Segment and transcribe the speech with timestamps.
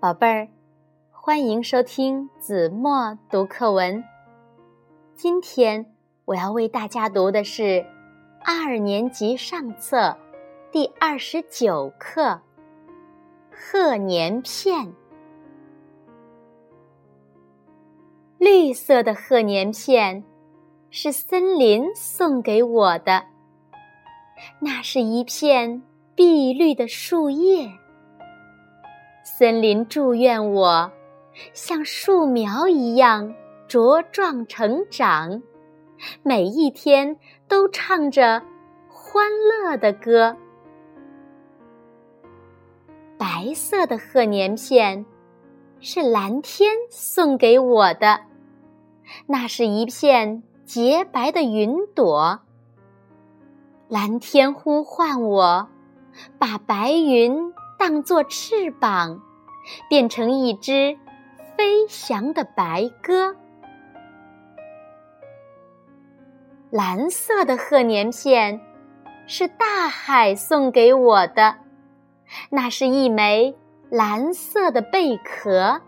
[0.00, 0.48] 宝贝儿，
[1.10, 4.04] 欢迎收听子墨读课文。
[5.16, 5.92] 今天
[6.24, 7.84] 我要为大家读的是
[8.44, 10.16] 二年级上册
[10.70, 12.22] 第二十九课
[13.50, 14.86] 《贺年片》。
[18.38, 20.22] 绿色的贺年片
[20.90, 23.24] 是森林送给我的，
[24.60, 25.82] 那是一片
[26.14, 27.68] 碧绿的树叶。
[29.38, 30.90] 森林祝愿我
[31.52, 33.36] 像树苗一样
[33.68, 35.40] 茁壮成长，
[36.24, 37.16] 每一天
[37.46, 38.42] 都唱着
[38.88, 39.30] 欢
[39.62, 40.36] 乐的歌。
[43.16, 45.06] 白色的贺年片
[45.78, 48.22] 是蓝天送给我的，
[49.26, 52.40] 那是一片洁白的云朵。
[53.86, 55.68] 蓝天呼唤我，
[56.40, 57.54] 把白云。
[57.78, 59.22] 当作翅膀，
[59.88, 60.96] 变成一只
[61.56, 63.34] 飞翔的白鸽。
[66.70, 68.60] 蓝色的贺年片
[69.26, 71.56] 是大海送给我的，
[72.50, 73.56] 那是一枚
[73.90, 75.80] 蓝色的贝壳。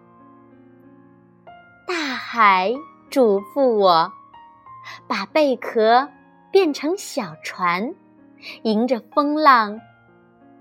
[1.87, 2.73] 大海
[3.11, 4.13] 嘱咐我，
[5.07, 6.09] 把贝壳
[6.51, 7.95] 变成小船，
[8.63, 9.81] 迎着风浪。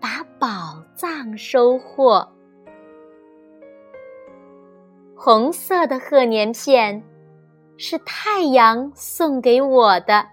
[0.02, 2.28] 把宝藏收获。
[5.22, 7.04] 红色的贺年片
[7.76, 10.26] 是太阳送给我的，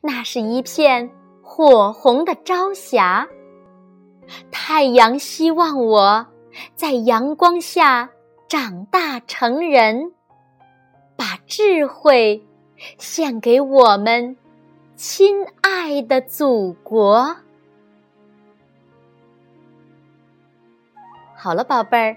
[0.00, 1.08] 那是一片
[1.40, 3.28] 火红的朝霞。
[4.50, 6.26] 太阳希望我
[6.74, 8.10] 在阳光下
[8.48, 10.12] 长大成人，
[11.14, 12.44] 把智慧
[12.98, 14.36] 献给我们
[14.96, 17.36] 亲爱的祖国。
[21.36, 22.16] 好了，宝贝儿，